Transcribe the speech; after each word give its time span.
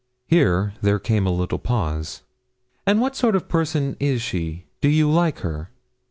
Here 0.25 0.73
there 0.81 0.97
came 0.97 1.27
a 1.27 1.31
little 1.31 1.59
pause. 1.59 2.23
'And 2.87 2.99
what 3.01 3.15
sort 3.15 3.35
of 3.35 3.47
person 3.47 3.95
is 3.99 4.19
she 4.19 4.65
do 4.81 4.89
you 4.89 5.07
like 5.11 5.41
her?' 5.41 5.69